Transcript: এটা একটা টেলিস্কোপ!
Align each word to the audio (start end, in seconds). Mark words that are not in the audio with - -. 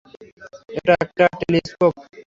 এটা 0.77 0.93
একটা 1.03 1.25
টেলিস্কোপ! 1.39 1.93